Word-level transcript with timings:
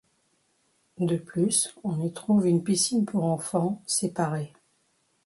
De 0.97 1.15
plus, 1.15 1.75
on 1.83 2.01
y 2.01 2.11
trouve 2.11 2.47
une 2.47 2.63
piscine 2.63 3.05
pour 3.05 3.23
enfants 3.23 3.83
séparée. 3.85 4.51